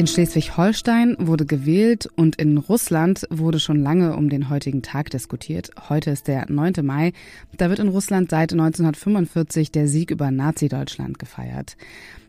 In 0.00 0.06
Schleswig-Holstein 0.06 1.16
wurde 1.18 1.44
gewählt 1.44 2.08
und 2.16 2.36
in 2.36 2.56
Russland 2.56 3.26
wurde 3.28 3.60
schon 3.60 3.82
lange 3.82 4.16
um 4.16 4.30
den 4.30 4.48
heutigen 4.48 4.80
Tag 4.80 5.10
diskutiert. 5.10 5.72
Heute 5.90 6.10
ist 6.10 6.26
der 6.26 6.50
9. 6.50 6.72
Mai. 6.82 7.12
Da 7.58 7.68
wird 7.68 7.80
in 7.80 7.88
Russland 7.88 8.30
seit 8.30 8.50
1945 8.52 9.70
der 9.70 9.88
Sieg 9.88 10.10
über 10.10 10.30
Nazi-Deutschland 10.30 11.18
gefeiert. 11.18 11.76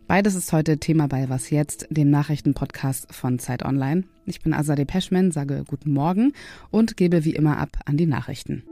Beides 0.06 0.36
ist 0.36 0.52
heute 0.52 0.80
Thema 0.80 1.08
bei 1.08 1.30
Was 1.30 1.50
Jetzt, 1.50 1.88
dem 1.90 2.10
Nachrichtenpodcast 2.10 3.08
von 3.16 3.40
Zeit 3.40 3.64
Online. 3.64 4.04
Ich 4.26 4.42
bin 4.42 4.54
Azadeh 4.54 4.84
Peschman, 4.84 5.32
sage 5.32 5.64
guten 5.66 5.94
Morgen 5.94 6.34
und 6.72 6.98
gebe 6.98 7.24
wie 7.24 7.36
immer 7.36 7.58
ab 7.58 7.78
an 7.86 7.96
die 7.96 8.06
Nachrichten. 8.06 8.64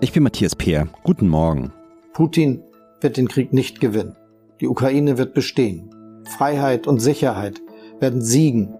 Ich 0.00 0.12
bin 0.12 0.22
Matthias 0.22 0.56
Peer. 0.56 0.88
Guten 1.02 1.28
Morgen. 1.28 1.70
Putin 2.14 2.62
wird 3.02 3.18
den 3.18 3.28
Krieg 3.28 3.52
nicht 3.52 3.78
gewinnen. 3.78 4.16
Die 4.62 4.68
Ukraine 4.68 5.18
wird 5.18 5.34
bestehen. 5.34 5.90
Freiheit 6.28 6.86
und 6.86 7.00
Sicherheit 7.00 7.60
werden 8.00 8.22
siegen, 8.22 8.74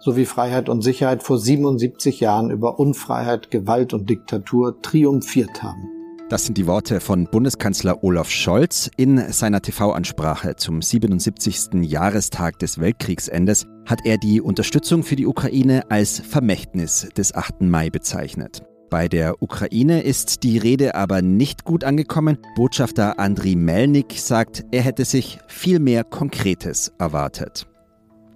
so 0.00 0.16
wie 0.16 0.24
Freiheit 0.24 0.68
und 0.68 0.82
Sicherheit 0.82 1.22
vor 1.22 1.38
77 1.38 2.20
Jahren 2.20 2.50
über 2.50 2.78
Unfreiheit, 2.78 3.50
Gewalt 3.50 3.94
und 3.94 4.10
Diktatur 4.10 4.80
triumphiert 4.82 5.62
haben. 5.62 5.88
Das 6.32 6.46
sind 6.46 6.56
die 6.56 6.66
Worte 6.66 7.00
von 7.00 7.26
Bundeskanzler 7.26 8.02
Olaf 8.02 8.30
Scholz. 8.30 8.90
In 8.96 9.18
seiner 9.32 9.60
TV-Ansprache 9.60 10.56
zum 10.56 10.80
77. 10.80 11.82
Jahrestag 11.82 12.58
des 12.58 12.80
Weltkriegsendes 12.80 13.66
hat 13.84 14.06
er 14.06 14.16
die 14.16 14.40
Unterstützung 14.40 15.02
für 15.02 15.16
die 15.16 15.26
Ukraine 15.26 15.90
als 15.90 16.20
Vermächtnis 16.20 17.10
des 17.14 17.34
8. 17.34 17.60
Mai 17.60 17.90
bezeichnet. 17.90 18.62
Bei 18.92 19.08
der 19.08 19.42
Ukraine 19.42 20.02
ist 20.02 20.42
die 20.42 20.58
Rede 20.58 20.94
aber 20.94 21.22
nicht 21.22 21.64
gut 21.64 21.82
angekommen. 21.82 22.36
Botschafter 22.54 23.18
Andriy 23.18 23.56
Melnik 23.56 24.12
sagt, 24.18 24.66
er 24.70 24.82
hätte 24.82 25.06
sich 25.06 25.38
viel 25.48 25.78
mehr 25.78 26.04
Konkretes 26.04 26.92
erwartet. 26.98 27.66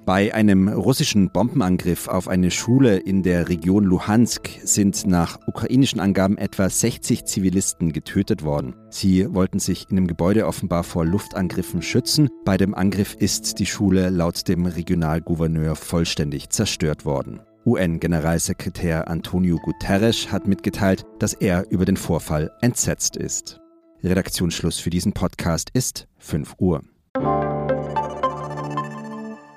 Bei 0.06 0.32
einem 0.32 0.68
russischen 0.68 1.30
Bombenangriff 1.30 2.08
auf 2.08 2.26
eine 2.26 2.50
Schule 2.50 2.96
in 2.96 3.22
der 3.22 3.50
Region 3.50 3.84
Luhansk 3.84 4.48
sind 4.64 5.06
nach 5.06 5.40
ukrainischen 5.46 6.00
Angaben 6.00 6.38
etwa 6.38 6.70
60 6.70 7.26
Zivilisten 7.26 7.92
getötet 7.92 8.42
worden. 8.42 8.76
Sie 8.88 9.34
wollten 9.34 9.58
sich 9.58 9.90
in 9.90 9.96
dem 9.96 10.06
Gebäude 10.06 10.46
offenbar 10.46 10.84
vor 10.84 11.04
Luftangriffen 11.04 11.82
schützen. 11.82 12.30
Bei 12.46 12.56
dem 12.56 12.74
Angriff 12.74 13.14
ist 13.14 13.58
die 13.58 13.66
Schule 13.66 14.08
laut 14.08 14.48
dem 14.48 14.64
Regionalgouverneur 14.64 15.76
vollständig 15.76 16.48
zerstört 16.48 17.04
worden. 17.04 17.40
UN-Generalsekretär 17.66 19.08
Antonio 19.08 19.58
Guterres 19.58 20.30
hat 20.30 20.46
mitgeteilt, 20.46 21.04
dass 21.18 21.34
er 21.34 21.68
über 21.70 21.84
den 21.84 21.96
Vorfall 21.96 22.52
entsetzt 22.60 23.16
ist. 23.16 23.60
Redaktionsschluss 24.04 24.78
für 24.78 24.90
diesen 24.90 25.12
Podcast 25.12 25.70
ist 25.70 26.06
5 26.18 26.54
Uhr. 26.58 26.84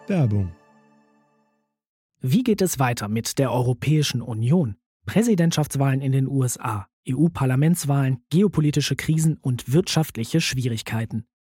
Werbung. 0.07 0.51
Wie 2.19 2.41
geht 2.43 2.63
es 2.63 2.79
weiter 2.79 3.07
mit 3.07 3.37
der 3.37 3.51
Europäischen 3.51 4.23
Union? 4.23 4.75
Präsidentschaftswahlen 5.05 6.01
in 6.01 6.11
den 6.11 6.27
USA, 6.27 6.87
EU-Parlamentswahlen, 7.07 8.23
geopolitische 8.31 8.95
Krisen 8.95 9.37
und 9.37 9.71
wirtschaftliche 9.71 10.41
Schwierigkeiten. 10.41 11.25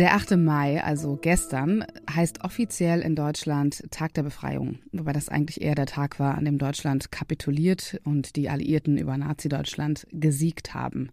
Der 0.00 0.14
8. 0.14 0.38
Mai, 0.38 0.82
also 0.82 1.18
gestern, 1.20 1.84
heißt 2.10 2.42
offiziell 2.42 3.02
in 3.02 3.14
Deutschland 3.14 3.84
Tag 3.90 4.14
der 4.14 4.22
Befreiung, 4.22 4.78
wobei 4.92 5.12
das 5.12 5.28
eigentlich 5.28 5.60
eher 5.60 5.74
der 5.74 5.84
Tag 5.84 6.18
war, 6.18 6.38
an 6.38 6.46
dem 6.46 6.56
Deutschland 6.56 7.12
kapituliert 7.12 8.00
und 8.04 8.34
die 8.36 8.48
Alliierten 8.48 8.96
über 8.96 9.18
Nazi-Deutschland 9.18 10.06
gesiegt 10.10 10.72
haben. 10.72 11.10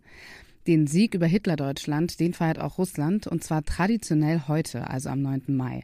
Den 0.68 0.88
Sieg 0.88 1.16
über 1.16 1.26
Hitler-Deutschland, 1.26 2.22
den 2.22 2.34
feiert 2.34 2.60
auch 2.60 2.78
Russland 2.78 3.28
und 3.28 3.44
zwar 3.44 3.66
traditionell 3.66 4.44
heute, 4.48 4.90
also 4.90 5.10
am 5.10 5.22
9. 5.22 5.42
Mai. 5.48 5.84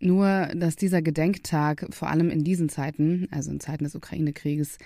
Nur, 0.00 0.48
dass 0.52 0.74
dieser 0.74 1.02
Gedenktag 1.02 1.86
vor 1.90 2.10
allem 2.10 2.30
in 2.30 2.42
diesen 2.42 2.68
Zeiten, 2.68 3.28
also 3.30 3.52
in 3.52 3.60
Zeiten 3.60 3.84
des 3.84 3.94
Ukraine-Krieges, 3.94 4.78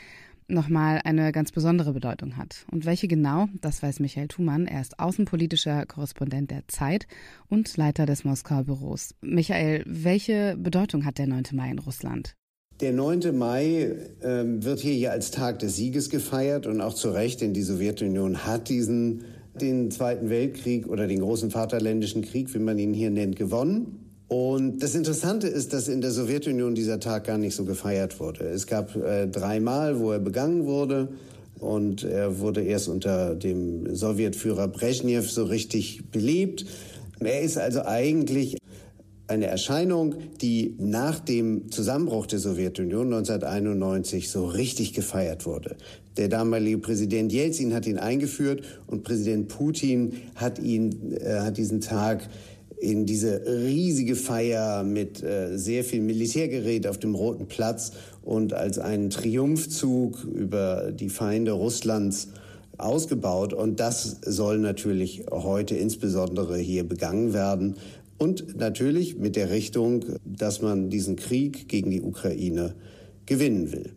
nochmal 0.50 1.00
eine 1.05 1.33
ganz 1.33 1.53
besondere 1.53 1.93
Bedeutung 1.93 2.37
hat. 2.37 2.65
Und 2.71 2.84
welche 2.84 3.09
genau, 3.09 3.49
das 3.61 3.83
weiß 3.83 4.00
Michael 4.00 4.28
Thumann. 4.28 4.66
Er 4.66 4.81
ist 4.81 4.99
außenpolitischer 4.99 5.87
Korrespondent 5.87 6.50
der 6.50 6.66
Zeit 6.69 7.06
und 7.49 7.77
Leiter 7.77 8.06
des 8.06 8.25
Moskauer 8.25 8.65
Büros. 8.65 9.15
Michael, 9.21 9.83
welche 9.87 10.56
Bedeutung 10.59 11.05
hat 11.05 11.19
der 11.19 11.27
9. 11.27 11.44
Mai 11.53 11.71
in 11.71 11.78
Russland? 11.78 12.37
Der 12.81 12.93
9. 12.93 13.37
Mai 13.37 13.94
äh, 14.21 14.44
wird 14.44 14.81
hier 14.81 14.94
ja 14.94 15.11
als 15.11 15.31
Tag 15.31 15.59
des 15.59 15.77
Sieges 15.77 16.09
gefeiert 16.09 16.67
und 16.67 16.81
auch 16.81 16.94
zu 16.94 17.11
Recht, 17.11 17.43
denn 17.43 17.53
die 17.53 17.62
Sowjetunion 17.62 18.47
hat 18.47 18.69
diesen 18.69 19.25
den 19.61 19.91
Zweiten 19.91 20.31
Weltkrieg 20.31 20.87
oder 20.87 21.06
den 21.06 21.21
großen 21.21 21.50
Vaterländischen 21.50 22.22
Krieg, 22.22 22.53
wie 22.55 22.59
man 22.59 22.78
ihn 22.78 22.94
hier 22.94 23.11
nennt, 23.11 23.37
gewonnen. 23.37 24.09
Und 24.31 24.81
das 24.81 24.95
Interessante 24.95 25.49
ist, 25.49 25.73
dass 25.73 25.89
in 25.89 26.01
der 26.01 26.13
Sowjetunion 26.13 26.77
dieser 26.77 27.01
Tag 27.01 27.25
gar 27.25 27.37
nicht 27.37 27.57
so 27.57 27.65
gefeiert 27.65 28.21
wurde. 28.21 28.45
Es 28.45 28.69
gab 28.69 28.95
äh, 28.95 29.27
dreimal, 29.27 29.99
wo 29.99 30.13
er 30.13 30.21
begangen 30.21 30.67
wurde. 30.67 31.09
Und 31.59 32.05
er 32.05 32.39
wurde 32.39 32.63
erst 32.63 32.87
unter 32.87 33.35
dem 33.35 33.93
Sowjetführer 33.93 34.69
Brezhnev 34.69 35.29
so 35.29 35.43
richtig 35.47 36.13
belebt. 36.13 36.65
Er 37.19 37.41
ist 37.41 37.59
also 37.59 37.85
eigentlich 37.85 38.57
eine 39.27 39.47
Erscheinung, 39.47 40.15
die 40.41 40.77
nach 40.79 41.19
dem 41.19 41.69
Zusammenbruch 41.73 42.27
der 42.27 42.39
Sowjetunion 42.39 43.12
1991 43.12 44.31
so 44.31 44.47
richtig 44.47 44.93
gefeiert 44.93 45.45
wurde. 45.45 45.75
Der 46.17 46.29
damalige 46.29 46.79
Präsident 46.79 47.33
Jelzin 47.33 47.75
hat 47.75 47.85
ihn 47.85 47.99
eingeführt 47.99 48.62
und 48.87 49.03
Präsident 49.03 49.49
Putin 49.49 50.12
hat 50.37 50.61
ihn, 50.61 51.17
äh, 51.17 51.41
hat 51.41 51.57
diesen 51.57 51.81
Tag 51.81 52.29
in 52.81 53.05
diese 53.05 53.43
riesige 53.47 54.17
Feier 54.17 54.83
mit 54.83 55.23
äh, 55.23 55.57
sehr 55.59 55.85
viel 55.85 56.01
Militärgerät 56.01 56.87
auf 56.87 56.99
dem 56.99 57.15
Roten 57.15 57.47
Platz 57.47 57.93
und 58.23 58.55
als 58.55 58.79
einen 58.79 59.11
Triumphzug 59.11 60.25
über 60.25 60.91
die 60.93 61.11
Feinde 61.11 61.53
Russlands 61.53 62.29
ausgebaut. 62.79 63.53
Und 63.53 63.81
das 63.81 64.21
soll 64.25 64.59
natürlich 64.59 65.27
heute 65.31 65.77
insbesondere 65.77 66.57
hier 66.57 66.85
begangen 66.85 67.35
werden. 67.35 67.77
Und 68.17 68.57
natürlich 68.57 69.17
mit 69.17 69.37
der 69.37 69.51
Richtung, 69.51 70.05
dass 70.25 70.62
man 70.62 70.91
diesen 70.91 71.17
Krieg 71.17 71.69
gegen 71.69 71.91
die 71.91 72.03
Ukraine 72.03 72.75
gewinnen 73.27 73.73
will. 73.73 73.93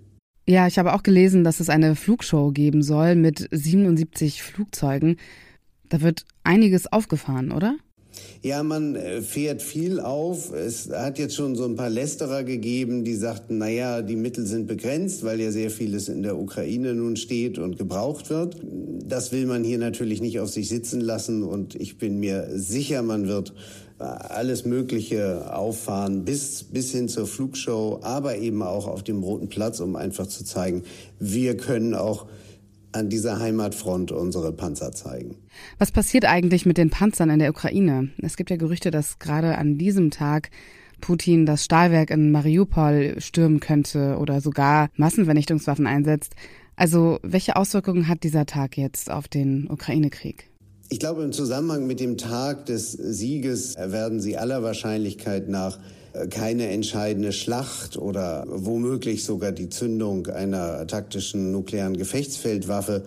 Ja, 0.45 0.67
ich 0.67 0.77
habe 0.77 0.93
auch 0.93 1.03
gelesen, 1.03 1.45
dass 1.45 1.61
es 1.61 1.69
eine 1.69 1.95
Flugshow 1.95 2.51
geben 2.51 2.83
soll 2.83 3.15
mit 3.15 3.47
77 3.51 4.43
Flugzeugen. 4.43 5.17
Da 5.87 6.01
wird 6.01 6.25
einiges 6.43 6.91
aufgefahren, 6.91 7.51
oder? 7.51 7.77
Ja, 8.45 8.61
man 8.61 8.97
äh, 8.97 9.21
fährt 9.21 9.61
viel 9.61 10.01
auf. 10.01 10.51
Es 10.51 10.89
hat 10.89 11.17
jetzt 11.17 11.33
schon 11.33 11.55
so 11.55 11.63
ein 11.63 11.77
paar 11.77 11.89
Lästerer 11.89 12.43
gegeben, 12.43 13.05
die 13.05 13.15
sagten, 13.15 13.57
naja, 13.57 14.01
die 14.01 14.17
Mittel 14.17 14.45
sind 14.45 14.67
begrenzt, 14.67 15.23
weil 15.23 15.39
ja 15.39 15.49
sehr 15.49 15.71
vieles 15.71 16.09
in 16.09 16.23
der 16.23 16.37
Ukraine 16.37 16.93
nun 16.93 17.15
steht 17.15 17.57
und 17.57 17.77
gebraucht 17.77 18.29
wird. 18.29 18.57
Das 19.07 19.31
will 19.31 19.45
man 19.45 19.63
hier 19.63 19.77
natürlich 19.77 20.19
nicht 20.19 20.41
auf 20.41 20.49
sich 20.49 20.67
sitzen 20.67 20.99
lassen 20.99 21.41
und 21.41 21.75
ich 21.75 21.97
bin 21.97 22.19
mir 22.19 22.49
sicher, 22.51 23.01
man 23.01 23.29
wird 23.29 23.53
äh, 23.97 24.03
alles 24.03 24.65
Mögliche 24.65 25.55
auffahren 25.55 26.25
bis, 26.25 26.63
bis 26.63 26.91
hin 26.91 27.07
zur 27.07 27.27
Flugshow, 27.27 28.01
aber 28.01 28.35
eben 28.39 28.61
auch 28.61 28.87
auf 28.87 29.03
dem 29.03 29.23
Roten 29.23 29.47
Platz, 29.47 29.79
um 29.79 29.95
einfach 29.95 30.27
zu 30.27 30.43
zeigen, 30.43 30.83
wir 31.17 31.55
können 31.55 31.93
auch 31.93 32.25
an 32.93 33.09
dieser 33.09 33.39
Heimatfront 33.39 34.11
unsere 34.11 34.51
Panzer 34.51 34.91
zeigen. 34.91 35.35
Was 35.77 35.91
passiert 35.91 36.25
eigentlich 36.25 36.65
mit 36.65 36.77
den 36.77 36.89
Panzern 36.89 37.29
in 37.29 37.39
der 37.39 37.49
Ukraine? 37.49 38.09
Es 38.19 38.37
gibt 38.37 38.49
ja 38.49 38.55
Gerüchte, 38.55 38.91
dass 38.91 39.19
gerade 39.19 39.57
an 39.57 39.77
diesem 39.77 40.11
Tag 40.11 40.49
Putin 41.01 41.45
das 41.45 41.65
Stahlwerk 41.65 42.11
in 42.11 42.31
Mariupol 42.31 43.15
stürmen 43.19 43.59
könnte 43.59 44.17
oder 44.19 44.39
sogar 44.39 44.89
Massenvernichtungswaffen 44.95 45.85
einsetzt. 45.85 46.35
Also 46.75 47.19
welche 47.23 47.55
Auswirkungen 47.55 48.07
hat 48.07 48.23
dieser 48.23 48.45
Tag 48.45 48.77
jetzt 48.77 49.11
auf 49.11 49.27
den 49.27 49.69
Ukraine-Krieg? 49.69 50.49
Ich 50.89 50.99
glaube, 50.99 51.23
im 51.23 51.31
Zusammenhang 51.31 51.87
mit 51.87 51.99
dem 51.99 52.17
Tag 52.17 52.65
des 52.67 52.91
Sieges 52.91 53.75
werden 53.77 54.19
Sie 54.19 54.37
aller 54.37 54.63
Wahrscheinlichkeit 54.63 55.49
nach 55.49 55.79
keine 56.29 56.67
entscheidende 56.67 57.31
Schlacht 57.31 57.97
oder 57.97 58.45
womöglich 58.47 59.23
sogar 59.23 59.51
die 59.51 59.69
Zündung 59.69 60.27
einer 60.27 60.85
taktischen 60.85 61.51
nuklearen 61.51 61.97
Gefechtsfeldwaffe 61.97 63.05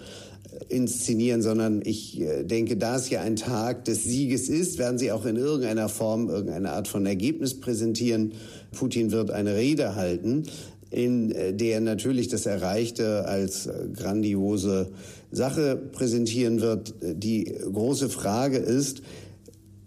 inszenieren, 0.69 1.43
sondern 1.43 1.83
ich 1.85 2.21
äh, 2.21 2.43
denke, 2.43 2.77
da 2.77 2.97
es 2.97 3.11
ja 3.11 3.21
ein 3.21 3.37
Tag 3.37 3.85
des 3.85 4.05
Sieges 4.05 4.49
ist, 4.49 4.79
werden 4.79 4.99
sie 4.99 5.13
auch 5.13 5.27
in 5.27 5.37
irgendeiner 5.37 5.89
Form 5.89 6.29
irgendeine 6.29 6.73
Art 6.73 6.89
von 6.89 7.07
Ergebnis 7.07 7.61
präsentieren. 7.61 8.33
Putin 8.73 9.13
wird 9.13 9.31
eine 9.31 9.55
Rede 9.55 9.95
halten. 9.95 10.45
in 10.91 11.35
der 11.59 11.81
natürlich 11.81 12.29
das 12.29 12.47
Erreichte 12.47 13.27
als 13.27 13.69
grandiose 13.93 14.93
Sache 15.37 15.77
präsentieren 15.77 16.61
wird. 16.61 16.95
Die 17.03 17.45
große 17.45 18.09
Frage 18.09 18.57
ist, 18.57 19.03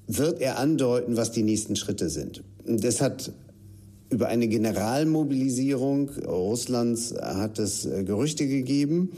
wird 0.07 0.41
er 0.41 0.57
andeuten, 0.57 1.17
was 1.17 1.31
die 1.31 1.43
nächsten 1.43 1.75
Schritte 1.75 2.09
sind? 2.09 2.43
Das 2.65 3.01
hat 3.01 3.31
über 4.09 4.27
eine 4.27 4.47
Generalmobilisierung 4.47 6.09
Russlands 6.25 7.13
hat 7.21 7.59
es 7.59 7.87
Gerüchte 8.05 8.47
gegeben. 8.47 9.11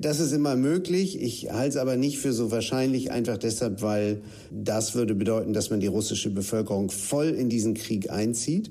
Das 0.00 0.20
ist 0.20 0.32
immer 0.32 0.56
möglich. 0.56 1.20
Ich 1.20 1.52
halte 1.52 1.70
es 1.70 1.76
aber 1.76 1.96
nicht 1.96 2.18
für 2.18 2.32
so 2.32 2.50
wahrscheinlich, 2.50 3.10
einfach 3.10 3.36
deshalb, 3.36 3.82
weil 3.82 4.22
das 4.50 4.94
würde 4.94 5.14
bedeuten, 5.14 5.52
dass 5.52 5.70
man 5.70 5.80
die 5.80 5.86
russische 5.88 6.30
Bevölkerung 6.30 6.90
voll 6.90 7.28
in 7.28 7.48
diesen 7.48 7.74
Krieg 7.74 8.10
einzieht. 8.10 8.70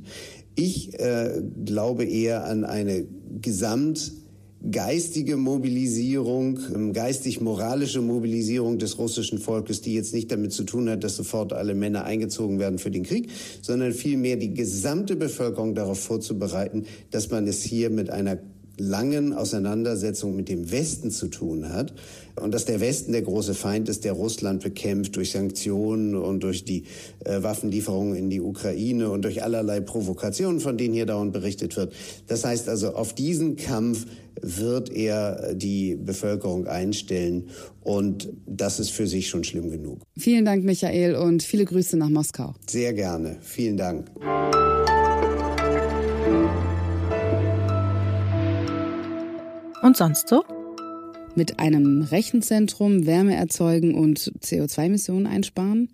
Ich 0.56 1.00
äh, 1.00 1.42
glaube 1.66 2.06
eher 2.06 2.46
an 2.46 2.64
eine 2.64 3.06
gesamt 3.42 4.12
geistige 4.72 5.36
Mobilisierung, 5.36 6.60
ähm, 6.74 6.94
geistig-moralische 6.94 8.02
Mobilisierung 8.02 8.78
des 8.78 8.98
russischen 8.98 9.40
Volkes, 9.40 9.82
die 9.82 9.94
jetzt 9.94 10.14
nicht 10.14 10.32
damit 10.32 10.54
zu 10.54 10.64
tun 10.64 10.90
hat, 10.90 11.04
dass 11.04 11.16
sofort 11.16 11.54
alle 11.54 11.76
Männer 11.76 12.06
eingezogen 12.06 12.60
werden 12.60 12.80
für 12.80 12.92
den 12.92 13.04
Krieg, 13.04 13.30
sondern 13.62 13.92
vielmehr 13.92 14.38
die 14.38 14.54
gesamte 14.54 15.16
Bevölkerung 15.16 15.76
darauf 15.76 16.00
vorzubereiten, 16.00 16.86
dass 17.12 17.30
man 17.30 17.48
es 17.48 17.62
hier 17.62 17.90
mit 17.90 18.10
einer 18.10 18.38
langen 18.78 19.34
Auseinandersetzung 19.34 20.36
mit 20.36 20.50
dem 20.50 20.72
Westen 20.72 21.12
zu 21.12 21.28
tun 21.28 21.70
hat 21.70 21.94
und 22.42 22.54
dass 22.54 22.66
der 22.66 22.80
Westen 22.80 23.12
der 23.12 23.22
große 23.22 23.54
Feind 23.54 23.90
ist, 23.90 24.04
der 24.04 24.14
Russland 24.14 24.64
bekämpft 24.64 25.16
durch 25.16 25.32
Sanktionen 25.32 26.16
und 26.16 26.44
durch 26.44 26.66
die 26.66 26.86
äh, 27.24 27.44
Waffenlieferungen 27.44 28.16
in 28.16 28.30
die 28.30 28.42
Ukraine 28.42 29.12
und 29.12 29.24
durch 29.24 29.44
allerlei 29.44 29.80
Provokationen, 29.80 30.60
von 30.60 30.78
denen 30.78 30.94
hier 30.94 31.06
dauernd 31.06 31.34
berichtet 31.34 31.76
wird. 31.78 31.94
Das 32.28 32.44
heißt 32.46 32.68
also, 32.70 32.96
auf 32.96 33.14
diesen 33.14 33.56
Kampf 33.56 34.06
wird 34.42 34.92
er 34.92 35.54
die 35.54 35.96
Bevölkerung 35.96 36.66
einstellen 36.68 37.50
und 37.82 38.30
das 38.48 38.80
ist 38.80 38.90
für 38.90 39.06
sich 39.06 39.30
schon 39.30 39.44
schlimm 39.44 39.70
genug. 39.70 40.00
Vielen 40.18 40.46
Dank, 40.46 40.64
Michael, 40.64 41.16
und 41.16 41.44
viele 41.44 41.66
Grüße 41.66 41.98
nach 41.98 42.10
Moskau. 42.10 42.56
Sehr 42.68 42.94
gerne. 42.94 43.38
Vielen 43.42 43.78
Dank. 43.78 44.10
Und 49.84 49.98
sonst 49.98 50.30
so? 50.30 50.46
Mit 51.36 51.60
einem 51.60 52.04
Rechenzentrum 52.04 53.06
Wärme 53.06 53.36
erzeugen 53.36 53.96
und 53.96 54.32
CO2-Emissionen 54.40 55.28
einsparen? 55.28 55.90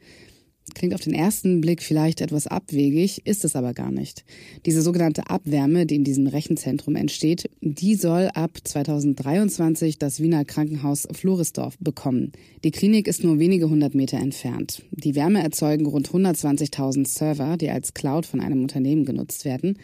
Klingt 0.76 0.94
auf 0.94 1.02
den 1.02 1.16
ersten 1.16 1.60
Blick 1.60 1.82
vielleicht 1.82 2.22
etwas 2.22 2.46
abwegig, 2.46 3.26
ist 3.26 3.44
es 3.46 3.56
aber 3.56 3.74
gar 3.74 3.90
nicht. 3.90 4.26
Diese 4.68 4.84
sogenannte 4.84 5.32
Abwärme, 5.32 5.88
die 5.88 5.96
in 5.96 6.04
diesem 6.04 6.28
Rechenzentrum 6.28 6.96
entsteht, 6.96 7.50
die 7.62 7.96
soll 7.96 8.30
ab 8.36 8.52
2023 8.64 9.98
das 9.98 10.20
Wiener 10.20 10.46
Krankenhaus 10.46 11.08
Floresdorf 11.12 11.76
bekommen. 11.80 12.34
Die 12.64 12.70
Klinik 12.70 13.08
ist 13.08 13.24
nur 13.24 13.40
wenige 13.40 13.72
hundert 13.72 13.96
Meter 13.96 14.18
entfernt. 14.20 14.84
Die 14.92 15.16
Wärme 15.16 15.42
erzeugen 15.42 15.88
rund 15.88 16.10
120.000 16.12 17.08
Server, 17.08 17.58
die 17.58 17.72
als 17.72 17.96
Cloud 17.96 18.28
von 18.28 18.40
einem 18.40 18.62
Unternehmen 18.62 19.04
genutzt 19.04 19.46
werden. 19.46 19.80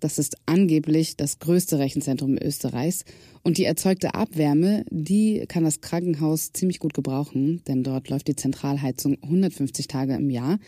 Das 0.00 0.18
ist 0.18 0.36
angeblich 0.46 1.16
das 1.16 1.38
größte 1.38 1.78
Rechenzentrum 1.78 2.36
Österreichs. 2.40 3.04
Und 3.42 3.58
die 3.58 3.64
erzeugte 3.64 4.14
Abwärme, 4.14 4.84
die 4.90 5.44
kann 5.48 5.64
das 5.64 5.80
Krankenhaus 5.80 6.52
ziemlich 6.52 6.78
gut 6.78 6.94
gebrauchen, 6.94 7.62
denn 7.66 7.82
dort 7.82 8.08
läuft 8.08 8.28
die 8.28 8.36
Zentralheizung 8.36 9.16
150 9.22 9.88
Tage 9.88 10.14
im 10.14 10.30
Jahr. 10.30 10.58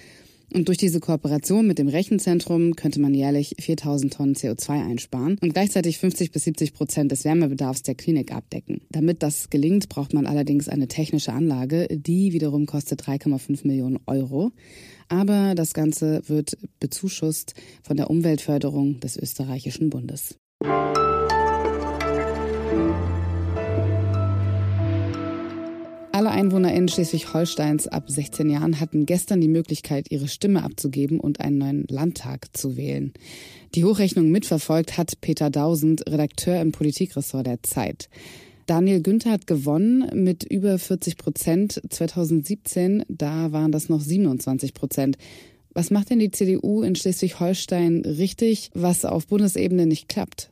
Und 0.52 0.68
durch 0.68 0.78
diese 0.78 0.98
Kooperation 0.98 1.66
mit 1.66 1.78
dem 1.78 1.88
Rechenzentrum 1.88 2.74
könnte 2.74 3.00
man 3.00 3.14
jährlich 3.14 3.54
4000 3.60 4.12
Tonnen 4.12 4.34
CO2 4.34 4.84
einsparen 4.84 5.38
und 5.40 5.54
gleichzeitig 5.54 5.98
50 5.98 6.32
bis 6.32 6.44
70 6.44 6.74
Prozent 6.74 7.12
des 7.12 7.24
Wärmebedarfs 7.24 7.82
der 7.82 7.94
Klinik 7.94 8.32
abdecken. 8.32 8.80
Damit 8.90 9.22
das 9.22 9.50
gelingt, 9.50 9.88
braucht 9.88 10.12
man 10.12 10.26
allerdings 10.26 10.68
eine 10.68 10.88
technische 10.88 11.32
Anlage, 11.32 11.86
die 11.90 12.32
wiederum 12.32 12.66
kostet 12.66 13.02
3,5 13.02 13.66
Millionen 13.66 13.98
Euro. 14.06 14.50
Aber 15.08 15.54
das 15.54 15.72
Ganze 15.72 16.22
wird 16.26 16.56
bezuschusst 16.80 17.54
von 17.82 17.96
der 17.96 18.10
Umweltförderung 18.10 19.00
des 19.00 19.16
österreichischen 19.16 19.90
Bundes. 19.90 20.36
Alle 26.20 26.32
EinwohnerInnen 26.32 26.88
Schleswig-Holsteins 26.88 27.88
ab 27.88 28.10
16 28.10 28.50
Jahren 28.50 28.78
hatten 28.78 29.06
gestern 29.06 29.40
die 29.40 29.48
Möglichkeit, 29.48 30.10
ihre 30.10 30.28
Stimme 30.28 30.62
abzugeben 30.64 31.18
und 31.18 31.40
einen 31.40 31.56
neuen 31.56 31.86
Landtag 31.88 32.54
zu 32.54 32.76
wählen. 32.76 33.14
Die 33.74 33.86
Hochrechnung 33.86 34.30
mitverfolgt 34.30 34.98
hat 34.98 35.22
Peter 35.22 35.48
Dausend, 35.48 36.06
Redakteur 36.06 36.60
im 36.60 36.72
Politikressort 36.72 37.46
der 37.46 37.62
Zeit. 37.62 38.10
Daniel 38.66 39.00
Günther 39.00 39.30
hat 39.30 39.46
gewonnen 39.46 40.10
mit 40.12 40.44
über 40.44 40.78
40 40.78 41.16
Prozent. 41.16 41.80
2017, 41.88 43.06
da 43.08 43.52
waren 43.52 43.72
das 43.72 43.88
noch 43.88 44.02
27 44.02 44.74
Prozent. 44.74 45.16
Was 45.72 45.90
macht 45.90 46.10
denn 46.10 46.18
die 46.18 46.30
CDU 46.30 46.82
in 46.82 46.96
Schleswig-Holstein 46.96 48.02
richtig, 48.04 48.70
was 48.74 49.06
auf 49.06 49.26
Bundesebene 49.26 49.86
nicht 49.86 50.10
klappt? 50.10 50.50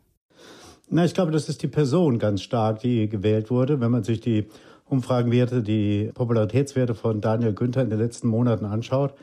Na, 0.88 1.04
ich 1.04 1.12
glaube, 1.12 1.32
das 1.32 1.50
ist 1.50 1.62
die 1.62 1.68
Person 1.68 2.18
ganz 2.18 2.40
stark, 2.40 2.80
die 2.80 3.06
gewählt 3.10 3.50
wurde. 3.50 3.80
Wenn 3.80 3.90
man 3.90 4.04
sich 4.04 4.20
die 4.20 4.46
Umfragenwerte, 4.88 5.62
die 5.62 6.11
Popularitätswerte 6.14 6.94
von 6.94 7.20
Daniel 7.20 7.52
Günther 7.52 7.82
in 7.82 7.90
den 7.90 7.99
letzten 7.99 8.29
Monaten 8.29 8.64
anschaut, 8.64 9.14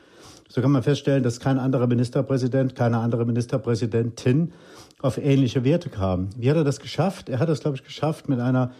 so 0.48 0.60
kann 0.60 0.70
man 0.70 0.82
feststellen, 0.82 1.22
dass 1.22 1.40
kein 1.40 1.58
anderer 1.58 1.86
Ministerpräsident, 1.86 2.74
keine 2.74 2.98
andere 2.98 3.24
Ministerpräsidentin 3.24 4.52
auf 5.00 5.18
ähnliche 5.18 5.64
Werte 5.64 5.88
kam. 5.88 6.30
Wie 6.36 6.48
hat 6.48 6.56
er 6.56 6.64
das 6.64 6.80
geschafft? 6.80 7.28
Er 7.28 7.40
hat 7.40 7.48
es, 7.48 7.60
glaube 7.60 7.76
ich, 7.76 7.84
geschafft 7.84 8.28
mit 8.28 8.40
einer 8.40 8.72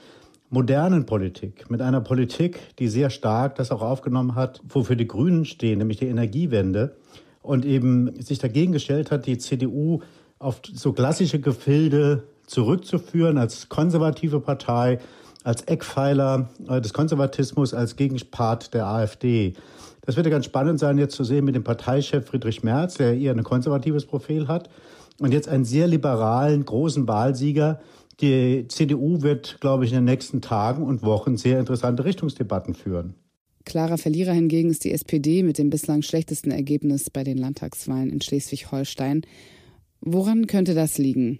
modernen 0.48 1.06
Politik, 1.06 1.68
mit 1.70 1.82
einer 1.82 2.00
Politik, 2.00 2.60
die 2.78 2.88
sehr 2.88 3.10
stark 3.10 3.56
das 3.56 3.72
auch 3.72 3.82
aufgenommen 3.82 4.36
hat, 4.36 4.60
wofür 4.68 4.94
die 4.96 5.08
Grünen 5.08 5.44
stehen, 5.44 5.78
nämlich 5.78 5.98
die 5.98 6.06
Energiewende 6.06 6.96
und 7.42 7.64
eben 7.64 8.20
sich 8.20 8.38
dagegen 8.38 8.72
gestellt 8.72 9.10
hat, 9.10 9.26
die 9.26 9.38
CDU 9.38 10.00
auf 10.38 10.60
so 10.72 10.92
klassische 10.92 11.40
Gefilde 11.40 12.24
zurückzuführen 12.46 13.38
als 13.38 13.68
konservative 13.68 14.40
Partei, 14.40 15.00
als 15.46 15.62
Eckpfeiler 15.62 16.48
äh, 16.68 16.80
des 16.80 16.92
Konservatismus, 16.92 17.72
als 17.72 17.94
Gegenpart 17.94 18.74
der 18.74 18.86
AfD. 18.86 19.54
Das 20.02 20.16
wird 20.16 20.26
ja 20.26 20.30
ganz 20.30 20.44
spannend 20.44 20.80
sein, 20.80 20.98
jetzt 20.98 21.14
zu 21.14 21.22
sehen 21.22 21.44
mit 21.44 21.54
dem 21.54 21.62
Parteichef 21.62 22.26
Friedrich 22.26 22.64
Merz, 22.64 22.94
der 22.94 23.16
eher 23.16 23.32
ein 23.32 23.44
konservatives 23.44 24.06
Profil 24.06 24.48
hat, 24.48 24.68
und 25.18 25.32
jetzt 25.32 25.48
einen 25.48 25.64
sehr 25.64 25.86
liberalen, 25.86 26.64
großen 26.64 27.06
Wahlsieger. 27.06 27.80
Die 28.20 28.66
CDU 28.68 29.22
wird, 29.22 29.58
glaube 29.60 29.84
ich, 29.84 29.92
in 29.92 29.98
den 29.98 30.04
nächsten 30.04 30.40
Tagen 30.40 30.82
und 30.82 31.02
Wochen 31.02 31.36
sehr 31.36 31.60
interessante 31.60 32.04
Richtungsdebatten 32.04 32.74
führen. 32.74 33.14
Klarer 33.64 33.98
Verlierer 33.98 34.32
hingegen 34.32 34.70
ist 34.70 34.84
die 34.84 34.92
SPD 34.92 35.42
mit 35.42 35.58
dem 35.58 35.70
bislang 35.70 36.02
schlechtesten 36.02 36.50
Ergebnis 36.50 37.08
bei 37.08 37.24
den 37.24 37.38
Landtagswahlen 37.38 38.10
in 38.10 38.20
Schleswig-Holstein. 38.20 39.22
Woran 40.00 40.46
könnte 40.46 40.74
das 40.74 40.98
liegen? 40.98 41.38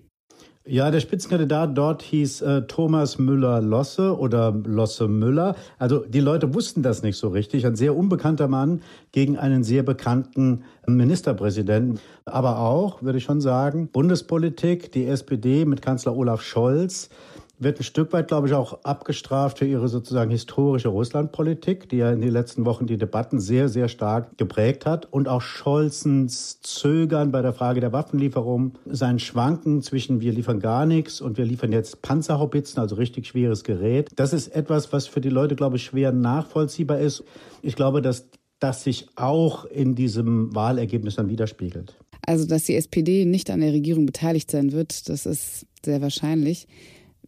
Ja, 0.68 0.90
der 0.90 0.98
Spitzenkandidat 0.98 1.78
dort 1.78 2.02
hieß 2.02 2.42
äh, 2.42 2.62
Thomas 2.62 3.18
Müller-Losse 3.18 4.18
oder 4.18 4.50
Losse-Müller. 4.50 5.54
Also 5.78 6.00
die 6.00 6.18
Leute 6.18 6.54
wussten 6.54 6.82
das 6.82 7.04
nicht 7.04 7.16
so 7.18 7.28
richtig. 7.28 7.64
Ein 7.64 7.76
sehr 7.76 7.94
unbekannter 7.94 8.48
Mann 8.48 8.82
gegen 9.12 9.38
einen 9.38 9.62
sehr 9.62 9.84
bekannten 9.84 10.64
Ministerpräsidenten. 10.88 12.00
Aber 12.24 12.58
auch, 12.58 13.00
würde 13.00 13.18
ich 13.18 13.24
schon 13.24 13.40
sagen, 13.40 13.90
Bundespolitik, 13.92 14.90
die 14.90 15.06
SPD 15.06 15.64
mit 15.64 15.82
Kanzler 15.82 16.16
Olaf 16.16 16.42
Scholz 16.42 17.10
wird 17.58 17.80
ein 17.80 17.84
Stück 17.84 18.12
weit, 18.12 18.28
glaube 18.28 18.48
ich, 18.48 18.54
auch 18.54 18.84
abgestraft 18.84 19.58
für 19.58 19.66
ihre 19.66 19.88
sozusagen 19.88 20.30
historische 20.30 20.88
Russlandpolitik, 20.88 21.88
die 21.88 21.98
ja 21.98 22.12
in 22.12 22.20
den 22.20 22.30
letzten 22.30 22.66
Wochen 22.66 22.86
die 22.86 22.98
Debatten 22.98 23.40
sehr, 23.40 23.68
sehr 23.68 23.88
stark 23.88 24.36
geprägt 24.36 24.84
hat. 24.84 25.10
Und 25.10 25.28
auch 25.28 25.40
Scholzens 25.40 26.60
Zögern 26.60 27.32
bei 27.32 27.42
der 27.42 27.52
Frage 27.52 27.80
der 27.80 27.92
Waffenlieferung, 27.92 28.72
sein 28.84 29.18
Schwanken 29.18 29.82
zwischen 29.82 30.20
wir 30.20 30.32
liefern 30.32 30.60
gar 30.60 30.86
nichts 30.86 31.20
und 31.20 31.38
wir 31.38 31.44
liefern 31.44 31.72
jetzt 31.72 32.02
Panzerhaubitzen, 32.02 32.80
also 32.80 32.96
richtig 32.96 33.26
schweres 33.26 33.64
Gerät. 33.64 34.10
Das 34.16 34.32
ist 34.32 34.48
etwas, 34.48 34.92
was 34.92 35.06
für 35.06 35.20
die 35.20 35.30
Leute, 35.30 35.56
glaube 35.56 35.76
ich, 35.76 35.84
schwer 35.84 36.12
nachvollziehbar 36.12 37.00
ist. 37.00 37.24
Ich 37.62 37.74
glaube, 37.74 38.02
dass 38.02 38.28
das 38.58 38.84
sich 38.84 39.06
auch 39.16 39.64
in 39.66 39.94
diesem 39.94 40.54
Wahlergebnis 40.54 41.16
dann 41.16 41.28
widerspiegelt. 41.28 41.96
Also, 42.26 42.46
dass 42.46 42.64
die 42.64 42.74
SPD 42.74 43.24
nicht 43.24 43.50
an 43.50 43.60
der 43.60 43.72
Regierung 43.72 44.04
beteiligt 44.04 44.50
sein 44.50 44.72
wird, 44.72 45.08
das 45.08 45.26
ist 45.26 45.66
sehr 45.84 46.02
wahrscheinlich. 46.02 46.66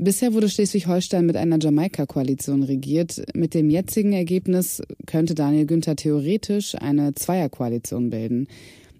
Bisher 0.00 0.32
wurde 0.32 0.48
Schleswig-Holstein 0.48 1.26
mit 1.26 1.36
einer 1.36 1.58
Jamaika-Koalition 1.60 2.62
regiert. 2.62 3.20
Mit 3.34 3.52
dem 3.52 3.68
jetzigen 3.68 4.12
Ergebnis 4.12 4.80
könnte 5.06 5.34
Daniel 5.34 5.66
Günther 5.66 5.96
theoretisch 5.96 6.76
eine 6.76 7.16
Zweierkoalition 7.16 8.08
bilden. 8.08 8.46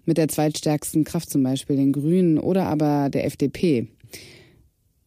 Mit 0.03 0.17
der 0.17 0.27
zweitstärksten 0.27 1.05
Kraft 1.05 1.29
zum 1.29 1.41
Beispiel 1.41 1.77
den 1.77 1.93
Grünen 1.93 2.37
oder 2.37 2.65
aber 2.65 3.09
der 3.09 3.25
FDP. 3.25 3.87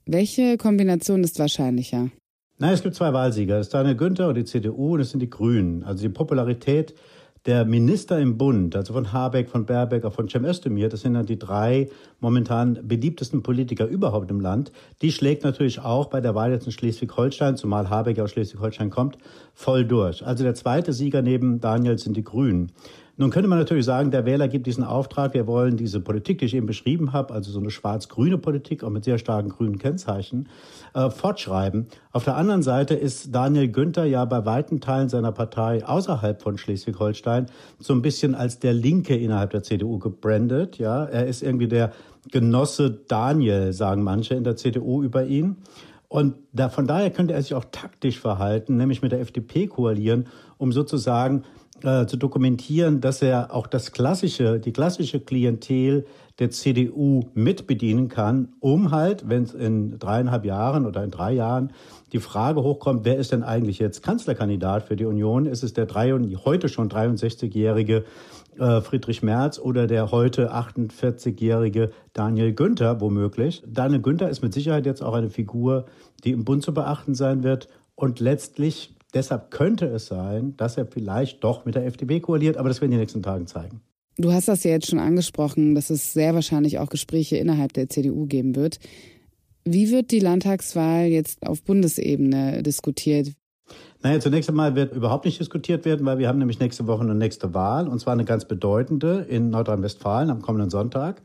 Welche 0.06 0.56
Kombination 0.56 1.22
ist 1.24 1.38
wahrscheinlicher? 1.38 2.08
Nein, 2.58 2.72
es 2.72 2.82
gibt 2.82 2.94
zwei 2.94 3.12
Wahlsieger. 3.12 3.58
Es 3.58 3.66
ist 3.66 3.74
Daniel 3.74 3.96
Günther 3.96 4.28
und 4.28 4.36
die 4.36 4.44
CDU 4.44 4.94
und 4.94 5.00
es 5.00 5.10
sind 5.10 5.20
die 5.20 5.28
Grünen. 5.28 5.82
Also 5.82 6.04
die 6.04 6.08
Popularität 6.08 6.94
der 7.46 7.64
Minister 7.64 8.20
im 8.20 8.38
Bund, 8.38 8.76
also 8.76 8.92
von 8.92 9.12
Habeck, 9.12 9.48
von 9.48 9.66
Baerbeck, 9.66 10.04
auch 10.04 10.12
von 10.12 10.28
Cem 10.28 10.44
Özdemir, 10.44 10.88
das 10.88 11.00
sind 11.00 11.14
dann 11.14 11.26
die 11.26 11.38
drei 11.38 11.88
momentan 12.20 12.78
beliebtesten 12.82 13.42
Politiker 13.42 13.86
überhaupt 13.86 14.30
im 14.30 14.40
Land, 14.40 14.70
die 15.02 15.10
schlägt 15.10 15.42
natürlich 15.42 15.80
auch 15.80 16.06
bei 16.06 16.20
der 16.20 16.34
Wahl 16.34 16.52
jetzt 16.52 16.66
in 16.66 16.72
Schleswig-Holstein, 16.72 17.56
zumal 17.56 17.90
Habeck 17.90 18.20
aus 18.20 18.30
Schleswig-Holstein 18.30 18.90
kommt, 18.90 19.18
voll 19.54 19.84
durch. 19.84 20.24
Also 20.24 20.44
der 20.44 20.54
zweite 20.54 20.92
Sieger 20.92 21.22
neben 21.22 21.60
Daniel 21.60 21.98
sind 21.98 22.16
die 22.16 22.24
Grünen. 22.24 22.70
Nun 23.18 23.30
könnte 23.30 23.48
man 23.48 23.58
natürlich 23.58 23.84
sagen, 23.84 24.10
der 24.10 24.24
Wähler 24.24 24.48
gibt 24.48 24.66
diesen 24.66 24.84
Auftrag, 24.84 25.34
wir 25.34 25.46
wollen 25.46 25.76
diese 25.76 26.00
Politik, 26.00 26.38
die 26.38 26.46
ich 26.46 26.54
eben 26.54 26.66
beschrieben 26.66 27.12
habe, 27.12 27.34
also 27.34 27.50
so 27.50 27.60
eine 27.60 27.70
schwarz-grüne 27.70 28.38
Politik, 28.38 28.82
auch 28.82 28.90
mit 28.90 29.04
sehr 29.04 29.18
starken 29.18 29.50
grünen 29.50 29.78
Kennzeichen, 29.78 30.48
äh, 30.94 31.10
fortschreiben. 31.10 31.88
Auf 32.12 32.24
der 32.24 32.36
anderen 32.36 32.62
Seite 32.62 32.94
ist 32.94 33.34
Daniel 33.34 33.68
Günther 33.68 34.06
ja 34.06 34.24
bei 34.24 34.46
weiten 34.46 34.80
Teilen 34.80 35.10
seiner 35.10 35.30
Partei 35.30 35.86
außerhalb 35.86 36.40
von 36.40 36.56
Schleswig-Holstein 36.56 37.46
so 37.78 37.92
ein 37.92 38.00
bisschen 38.00 38.34
als 38.34 38.60
der 38.60 38.72
Linke 38.72 39.14
innerhalb 39.14 39.50
der 39.50 39.62
CDU 39.62 39.98
gebrandet. 39.98 40.78
Ja, 40.78 41.04
er 41.04 41.26
ist 41.26 41.42
irgendwie 41.42 41.68
der 41.68 41.92
Genosse 42.30 42.90
Daniel, 43.08 43.74
sagen 43.74 44.02
manche 44.02 44.34
in 44.34 44.44
der 44.44 44.56
CDU 44.56 45.02
über 45.02 45.24
ihn. 45.24 45.56
Und 46.08 46.34
da, 46.52 46.68
von 46.68 46.86
daher 46.86 47.10
könnte 47.10 47.34
er 47.34 47.42
sich 47.42 47.54
auch 47.54 47.64
taktisch 47.70 48.20
verhalten, 48.20 48.76
nämlich 48.76 49.00
mit 49.00 49.12
der 49.12 49.20
FDP 49.20 49.66
koalieren, 49.66 50.26
um 50.58 50.70
sozusagen 50.70 51.44
äh, 51.84 52.06
zu 52.06 52.16
dokumentieren, 52.16 53.00
dass 53.00 53.22
er 53.22 53.54
auch 53.54 53.66
das 53.66 53.92
klassische, 53.92 54.60
die 54.60 54.72
klassische 54.72 55.20
Klientel 55.20 56.06
der 56.38 56.50
CDU 56.50 57.24
mitbedienen 57.34 58.08
kann, 58.08 58.48
um 58.60 58.90
halt, 58.90 59.28
wenn 59.28 59.42
es 59.42 59.54
in 59.54 59.98
dreieinhalb 59.98 60.44
Jahren 60.44 60.86
oder 60.86 61.04
in 61.04 61.10
drei 61.10 61.32
Jahren 61.32 61.72
die 62.12 62.20
Frage 62.20 62.62
hochkommt, 62.62 63.04
wer 63.04 63.16
ist 63.16 63.32
denn 63.32 63.42
eigentlich 63.42 63.78
jetzt 63.78 64.02
Kanzlerkandidat 64.02 64.84
für 64.84 64.96
die 64.96 65.04
Union? 65.04 65.46
Ist 65.46 65.62
es 65.62 65.72
der 65.72 65.86
drei, 65.86 66.12
heute 66.44 66.68
schon 66.68 66.88
63-jährige 66.88 68.04
äh, 68.58 68.80
Friedrich 68.80 69.22
Merz 69.22 69.58
oder 69.58 69.86
der 69.86 70.10
heute 70.10 70.52
48-jährige 70.52 71.90
Daniel 72.12 72.52
Günther 72.54 73.00
womöglich? 73.00 73.62
Daniel 73.66 74.02
Günther 74.02 74.28
ist 74.28 74.42
mit 74.42 74.52
Sicherheit 74.52 74.86
jetzt 74.86 75.02
auch 75.02 75.14
eine 75.14 75.30
Figur, 75.30 75.86
die 76.24 76.32
im 76.32 76.44
Bund 76.44 76.62
zu 76.62 76.72
beachten 76.72 77.14
sein 77.14 77.42
wird 77.42 77.68
und 77.94 78.20
letztlich 78.20 78.94
Deshalb 79.14 79.50
könnte 79.50 79.86
es 79.86 80.06
sein, 80.06 80.54
dass 80.56 80.76
er 80.76 80.86
vielleicht 80.86 81.44
doch 81.44 81.64
mit 81.64 81.74
der 81.74 81.86
FDP 81.86 82.20
koaliert, 82.20 82.56
aber 82.56 82.68
das 82.68 82.80
werden 82.80 82.92
die 82.92 82.96
nächsten 82.96 83.22
Tage 83.22 83.44
zeigen. 83.44 83.82
Du 84.18 84.32
hast 84.32 84.48
das 84.48 84.64
ja 84.64 84.72
jetzt 84.72 84.88
schon 84.88 84.98
angesprochen, 84.98 85.74
dass 85.74 85.90
es 85.90 86.12
sehr 86.12 86.34
wahrscheinlich 86.34 86.78
auch 86.78 86.88
Gespräche 86.88 87.36
innerhalb 87.36 87.72
der 87.72 87.88
CDU 87.88 88.26
geben 88.26 88.56
wird. 88.56 88.78
Wie 89.64 89.90
wird 89.90 90.10
die 90.10 90.20
Landtagswahl 90.20 91.06
jetzt 91.06 91.46
auf 91.46 91.62
Bundesebene 91.62 92.62
diskutiert? 92.62 93.32
Naja, 94.02 94.18
zunächst 94.20 94.50
einmal 94.50 94.74
wird 94.74 94.94
überhaupt 94.94 95.24
nicht 95.24 95.38
diskutiert 95.38 95.84
werden, 95.84 96.04
weil 96.04 96.18
wir 96.18 96.28
haben 96.28 96.38
nämlich 96.38 96.58
nächste 96.58 96.86
Woche 96.86 97.02
eine 97.02 97.14
nächste 97.14 97.54
Wahl, 97.54 97.88
und 97.88 98.00
zwar 98.00 98.12
eine 98.12 98.24
ganz 98.24 98.44
bedeutende 98.44 99.24
in 99.28 99.50
Nordrhein-Westfalen 99.50 100.30
am 100.30 100.42
kommenden 100.42 100.70
Sonntag. 100.70 101.22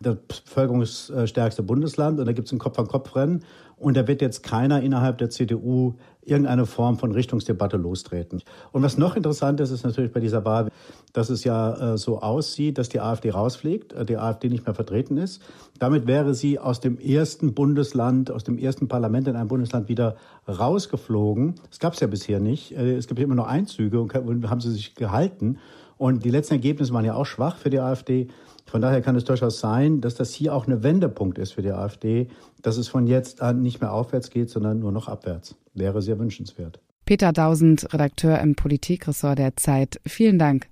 Das 0.00 0.16
bevölkerungsstärkste 0.16 1.62
Bundesland 1.62 2.20
und 2.20 2.26
da 2.26 2.32
gibt 2.32 2.46
es 2.46 2.52
ein 2.52 2.58
Kopf-an-Kopf-Rennen 2.58 3.44
und 3.80 3.96
da 3.96 4.06
wird 4.06 4.20
jetzt 4.20 4.42
keiner 4.42 4.82
innerhalb 4.82 5.18
der 5.18 5.30
CDU 5.30 5.94
irgendeine 6.22 6.66
Form 6.66 6.98
von 6.98 7.12
Richtungsdebatte 7.12 7.78
lostreten. 7.78 8.42
Und 8.72 8.82
was 8.82 8.98
noch 8.98 9.16
interessant 9.16 9.58
ist, 9.60 9.70
ist 9.70 9.84
natürlich 9.84 10.12
bei 10.12 10.20
dieser 10.20 10.44
Wahl, 10.44 10.70
dass 11.14 11.30
es 11.30 11.44
ja 11.44 11.94
äh, 11.94 11.98
so 11.98 12.20
aussieht, 12.20 12.76
dass 12.76 12.90
die 12.90 13.00
AfD 13.00 13.30
rausfliegt, 13.30 13.94
äh, 13.94 14.04
die 14.04 14.18
AfD 14.18 14.48
nicht 14.50 14.66
mehr 14.66 14.74
vertreten 14.74 15.16
ist. 15.16 15.42
Damit 15.78 16.06
wäre 16.06 16.34
sie 16.34 16.58
aus 16.58 16.80
dem 16.80 16.98
ersten 16.98 17.54
Bundesland, 17.54 18.30
aus 18.30 18.44
dem 18.44 18.58
ersten 18.58 18.86
Parlament 18.86 19.28
in 19.28 19.34
einem 19.34 19.48
Bundesland 19.48 19.88
wieder 19.88 20.16
rausgeflogen. 20.46 21.54
Das 21.70 21.78
gab 21.78 21.94
es 21.94 22.00
ja 22.00 22.06
bisher 22.06 22.38
nicht. 22.38 22.72
Äh, 22.72 22.96
es 22.96 23.08
gibt 23.08 23.18
immer 23.18 23.34
nur 23.34 23.48
Einzüge 23.48 24.00
und 24.00 24.12
haben 24.50 24.60
sie 24.60 24.72
sich 24.72 24.94
gehalten. 24.94 25.58
Und 25.96 26.24
die 26.24 26.30
letzten 26.30 26.54
Ergebnisse 26.54 26.92
waren 26.92 27.04
ja 27.04 27.14
auch 27.14 27.26
schwach 27.26 27.56
für 27.56 27.70
die 27.70 27.80
AfD. 27.80 28.28
Von 28.70 28.80
daher 28.80 29.02
kann 29.02 29.16
es 29.16 29.24
durchaus 29.24 29.58
sein, 29.58 30.00
dass 30.00 30.14
das 30.14 30.32
hier 30.32 30.54
auch 30.54 30.66
eine 30.66 30.84
Wendepunkt 30.84 31.38
ist 31.38 31.54
für 31.54 31.62
die 31.62 31.72
AfD, 31.72 32.28
dass 32.62 32.76
es 32.76 32.86
von 32.86 33.08
jetzt 33.08 33.42
an 33.42 33.62
nicht 33.62 33.80
mehr 33.80 33.92
aufwärts 33.92 34.30
geht, 34.30 34.48
sondern 34.48 34.78
nur 34.78 34.92
noch 34.92 35.08
abwärts. 35.08 35.56
Wäre 35.74 36.02
sehr 36.02 36.20
wünschenswert. 36.20 36.78
Peter 37.04 37.32
Dausend, 37.32 37.92
Redakteur 37.92 38.38
im 38.38 38.54
Politikressort 38.54 39.40
der 39.40 39.56
Zeit. 39.56 40.00
Vielen 40.06 40.38
Dank. 40.38 40.68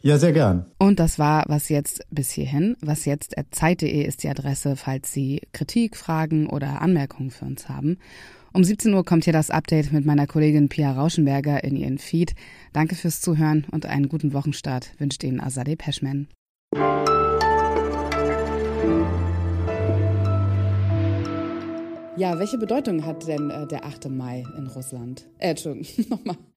Ja, 0.00 0.18
sehr 0.18 0.32
gern. 0.32 0.66
Und 0.78 1.00
das 1.00 1.18
war 1.18 1.44
Was 1.48 1.70
jetzt 1.70 2.06
bis 2.10 2.30
hierhin. 2.30 2.76
Was 2.80 3.04
jetzt 3.04 3.34
Zeit.de 3.50 4.04
ist 4.04 4.22
die 4.22 4.28
Adresse, 4.28 4.76
falls 4.76 5.12
Sie 5.12 5.40
Kritik, 5.52 5.96
Fragen 5.96 6.46
oder 6.48 6.82
Anmerkungen 6.82 7.30
für 7.30 7.46
uns 7.46 7.68
haben. 7.68 7.98
Um 8.52 8.62
17 8.62 8.94
Uhr 8.94 9.04
kommt 9.04 9.24
hier 9.24 9.32
das 9.32 9.50
Update 9.50 9.92
mit 9.92 10.06
meiner 10.06 10.28
Kollegin 10.28 10.68
Pia 10.68 10.92
Rauschenberger 10.92 11.64
in 11.64 11.74
ihren 11.74 11.98
Feed. 11.98 12.36
Danke 12.72 12.94
fürs 12.94 13.20
Zuhören 13.20 13.66
und 13.72 13.86
einen 13.86 14.08
guten 14.08 14.32
Wochenstart 14.32 14.92
wünscht 14.98 15.24
Ihnen 15.24 15.40
Azadeh 15.40 15.74
Peschman. 15.74 16.28
Ja, 22.16 22.38
welche 22.38 22.58
Bedeutung 22.58 23.04
hat 23.04 23.26
denn 23.26 23.50
äh, 23.50 23.66
der 23.66 23.84
8. 23.84 24.08
Mai 24.08 24.44
in 24.56 24.68
Russland? 24.68 25.26
Äh, 25.38 25.50
Entschuldigung, 25.50 26.06
nochmal. 26.10 26.36